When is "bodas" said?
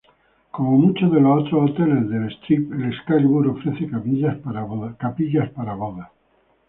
4.63-4.97